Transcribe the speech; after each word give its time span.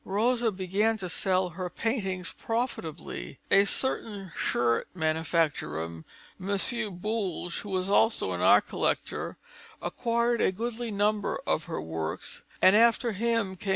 Rosa 0.03 0.51
began 0.51 0.97
to 0.97 1.07
sell 1.07 1.49
her 1.49 1.69
paintings 1.69 2.33
profitably. 2.35 3.37
A 3.51 3.65
certain 3.65 4.31
shirt 4.35 4.87
manufacturer, 4.95 5.83
M. 5.83 6.05
Bourges, 6.39 7.57
who 7.59 7.69
was 7.69 7.87
also 7.87 8.31
an 8.31 8.41
art 8.41 8.67
collector, 8.67 9.37
acquired 9.79 10.41
a 10.41 10.51
goodly 10.51 10.89
number 10.89 11.39
of 11.45 11.65
her 11.65 11.79
works; 11.79 12.43
and 12.63 12.75
after 12.75 13.11
him 13.11 13.55
came 13.55 13.69
M. 13.69 13.69